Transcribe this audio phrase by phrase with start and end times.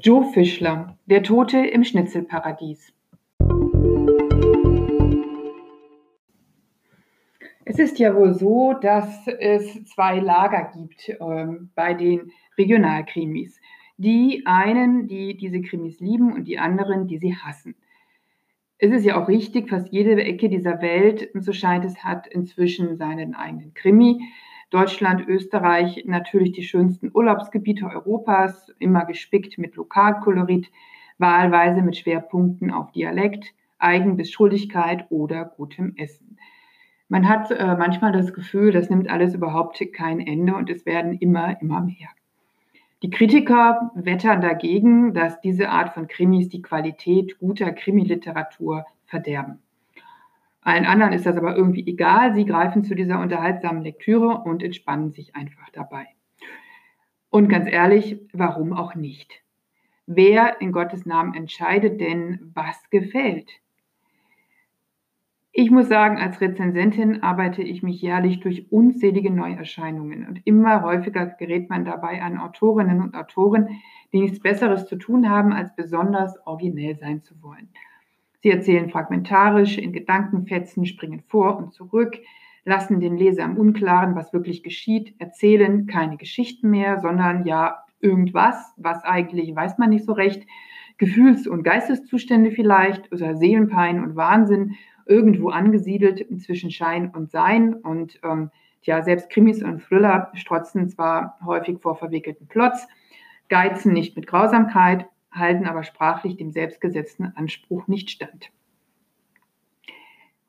[0.00, 2.92] Joe Fischler, Der Tote im Schnitzelparadies.
[7.64, 13.58] Es ist ja wohl so, dass es zwei Lager gibt äh, bei den Regionalkrimis.
[13.96, 17.74] Die einen, die diese Krimis lieben und die anderen, die sie hassen.
[18.78, 22.98] Es ist ja auch richtig, fast jede Ecke dieser Welt, so scheint es, hat inzwischen
[22.98, 24.20] seinen eigenen Krimi.
[24.70, 30.70] Deutschland, Österreich natürlich die schönsten Urlaubsgebiete Europas, immer gespickt mit Lokalkolorit,
[31.18, 34.20] wahlweise mit Schwerpunkten auf Dialekt, Eigen-
[35.10, 36.38] oder gutem Essen.
[37.08, 41.16] Man hat äh, manchmal das Gefühl, das nimmt alles überhaupt kein Ende und es werden
[41.18, 42.08] immer, immer mehr.
[43.02, 49.60] Die Kritiker wettern dagegen, dass diese Art von Krimis die Qualität guter Krimiliteratur verderben.
[50.66, 52.34] Allen anderen ist das aber irgendwie egal.
[52.34, 56.08] Sie greifen zu dieser unterhaltsamen Lektüre und entspannen sich einfach dabei.
[57.30, 59.44] Und ganz ehrlich, warum auch nicht?
[60.06, 63.48] Wer in Gottes Namen entscheidet denn, was gefällt?
[65.52, 71.26] Ich muss sagen, als Rezensentin arbeite ich mich jährlich durch unzählige Neuerscheinungen und immer häufiger
[71.26, 73.68] gerät man dabei an Autorinnen und Autoren,
[74.12, 77.68] die nichts Besseres zu tun haben, als besonders originell sein zu wollen.
[78.42, 82.18] Sie erzählen fragmentarisch, in Gedankenfetzen, springen vor und zurück,
[82.64, 88.74] lassen den Leser im Unklaren, was wirklich geschieht, erzählen keine Geschichten mehr, sondern ja irgendwas,
[88.76, 90.46] was eigentlich weiß man nicht so recht,
[90.98, 98.18] Gefühls- und Geisteszustände vielleicht oder Seelenpein und Wahnsinn irgendwo angesiedelt zwischen Schein und Sein und
[98.24, 98.50] ähm,
[98.82, 102.86] ja, selbst Krimis und Thriller strotzen zwar häufig vor verwickelten Plots,
[103.48, 105.06] geizen nicht mit Grausamkeit,
[105.36, 108.50] halten aber sprachlich dem selbstgesetzten Anspruch nicht stand.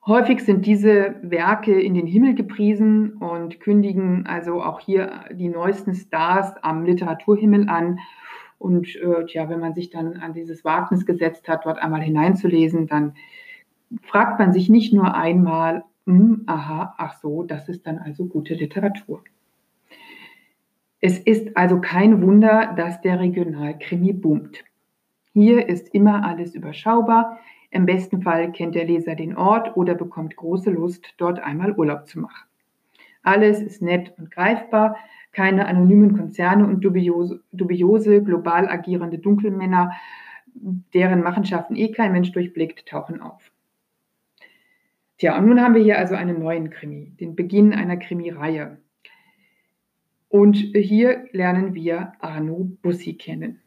[0.07, 5.94] Häufig sind diese Werke in den Himmel gepriesen und kündigen also auch hier die neuesten
[5.94, 7.99] Stars am Literaturhimmel an.
[8.57, 12.88] Und äh, tja, wenn man sich dann an dieses Wagnis gesetzt hat, dort einmal hineinzulesen,
[12.88, 13.16] dann
[14.01, 18.53] fragt man sich nicht nur einmal, hm, aha, ach so, das ist dann also gute
[18.53, 19.22] Literatur.
[21.01, 24.63] Es ist also kein Wunder, dass der Regionalkrimi boomt.
[25.40, 27.38] Hier ist immer alles überschaubar.
[27.70, 32.08] Im besten Fall kennt der Leser den Ort oder bekommt große Lust, dort einmal Urlaub
[32.08, 32.50] zu machen.
[33.22, 34.98] Alles ist nett und greifbar,
[35.34, 39.92] keine anonymen Konzerne und dubiose, dubiose global agierende Dunkelmänner,
[40.96, 43.52] deren Machenschaften eh kein Mensch durchblickt, tauchen auf.
[45.19, 48.80] Tja, und nun haben wir hier also einen neuen Krimi, den Beginn einer Krimireihe.
[50.30, 53.62] Und hier lernen wir Arno Bussi kennen.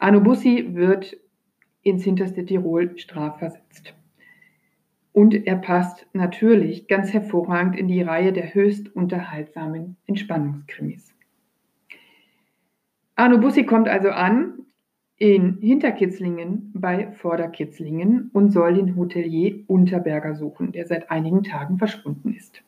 [0.00, 1.14] Arno Bussi wird
[1.82, 3.94] ins hinterste Tirol strafversetzt.
[5.12, 11.14] Und er passt natürlich ganz hervorragend in die Reihe der höchst unterhaltsamen Entspannungskrimis.
[13.14, 14.60] Arno Bussi kommt also an
[15.18, 22.32] in Hinterkitzlingen bei Vorderkitzlingen und soll den Hotelier Unterberger suchen, der seit einigen Tagen verschwunden
[22.32, 22.62] ist.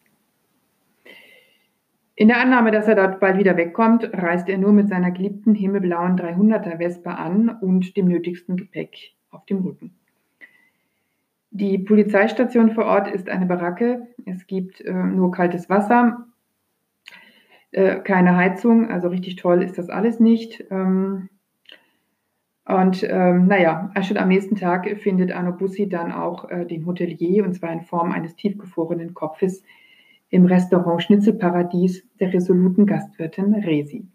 [2.15, 5.55] In der Annahme, dass er dort bald wieder wegkommt, reist er nur mit seiner geliebten
[5.55, 9.95] himmelblauen 300er Vespa an und dem nötigsten Gepäck auf dem Rücken.
[11.51, 14.09] Die Polizeistation vor Ort ist eine Baracke.
[14.27, 16.27] Es gibt äh, nur kaltes Wasser,
[17.72, 20.65] äh, keine Heizung, also richtig toll ist das alles nicht.
[20.71, 21.31] Ähm,
[22.65, 27.45] und ähm, naja, schon am nächsten Tag findet Arno Bussi dann auch äh, den Hotelier,
[27.45, 29.65] und zwar in Form eines tiefgefrorenen Kopfes,
[30.32, 34.06] im Restaurant Schnitzelparadies der resoluten Gastwirtin Resi.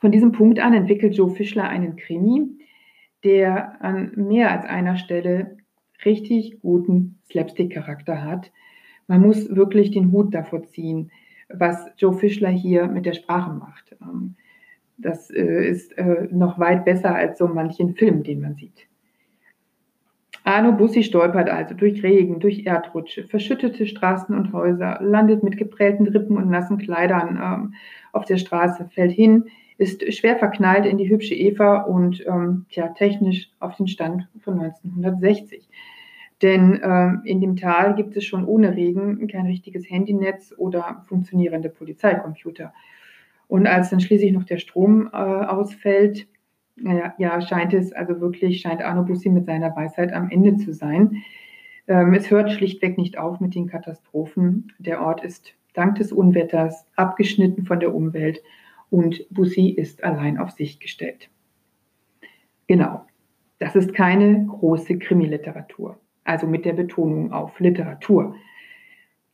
[0.00, 2.46] Von diesem Punkt an entwickelt Joe Fischler einen Krimi,
[3.24, 5.58] der an mehr als einer Stelle
[6.06, 8.52] richtig guten Slapstick-Charakter hat.
[9.06, 11.10] Man muss wirklich den Hut davor ziehen,
[11.50, 13.94] was Joe Fischler hier mit der Sprache macht.
[14.00, 14.34] Ähm,
[14.96, 18.86] das äh, ist äh, noch weit besser als so manchen Film, den man sieht.
[20.44, 26.06] Arno Bussi stolpert also durch Regen, durch Erdrutsche, verschüttete Straßen und Häuser, landet mit geprellten
[26.06, 27.74] Rippen und nassen Kleidern ähm,
[28.12, 29.44] auf der Straße, fällt hin,
[29.78, 34.60] ist schwer verknallt in die hübsche Eva und ähm, tja, technisch auf den Stand von
[34.60, 35.66] 1960.
[36.42, 41.70] Denn ähm, in dem Tal gibt es schon ohne Regen kein richtiges Handynetz oder funktionierende
[41.70, 42.74] Polizeicomputer.
[43.48, 46.26] Und als dann schließlich noch der Strom äh, ausfällt,
[46.76, 50.72] ja, ja, scheint es also wirklich, scheint Arno Bussi mit seiner Weisheit am Ende zu
[50.72, 51.22] sein.
[51.86, 54.72] Ähm, es hört schlichtweg nicht auf mit den Katastrophen.
[54.78, 58.42] Der Ort ist dank des Unwetters abgeschnitten von der Umwelt
[58.90, 61.28] und Bussi ist allein auf sich gestellt.
[62.66, 63.04] Genau,
[63.58, 68.34] das ist keine große Krimiliteratur, also mit der Betonung auf Literatur.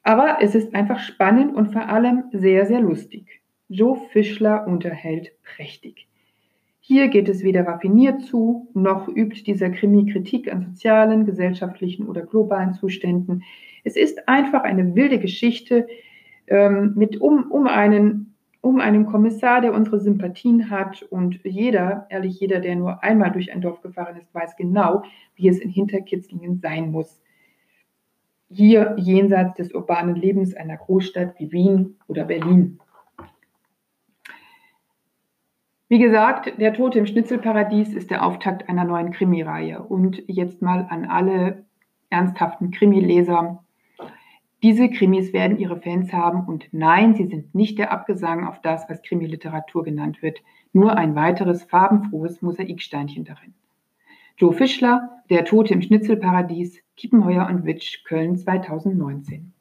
[0.02, 3.40] Aber es ist einfach spannend und vor allem sehr, sehr lustig.
[3.68, 6.09] Joe Fischler unterhält prächtig.
[6.82, 12.22] Hier geht es weder raffiniert zu, noch übt dieser Krimi Kritik an sozialen, gesellschaftlichen oder
[12.22, 13.44] globalen Zuständen.
[13.84, 15.86] Es ist einfach eine wilde Geschichte
[16.46, 21.02] ähm, mit um, um, einen, um einen Kommissar, der unsere Sympathien hat.
[21.02, 25.02] Und jeder, ehrlich jeder, der nur einmal durch ein Dorf gefahren ist, weiß genau,
[25.36, 27.22] wie es in Hinterkitzlingen sein muss.
[28.48, 32.80] Hier jenseits des urbanen Lebens einer Großstadt wie Wien oder Berlin.
[35.90, 39.82] Wie gesagt, Der Tote im Schnitzelparadies ist der Auftakt einer neuen Krimireihe.
[39.82, 41.64] Und jetzt mal an alle
[42.10, 43.64] ernsthaften Krimileser.
[44.62, 48.88] Diese Krimis werden ihre Fans haben und nein, sie sind nicht der Abgesang auf das,
[48.88, 50.38] was Krimiliteratur genannt wird,
[50.72, 53.54] nur ein weiteres farbenfrohes Mosaiksteinchen darin.
[54.36, 59.52] Joe Fischler, Der Tote im Schnitzelparadies, Kiepenheuer und Witsch, Köln 2019.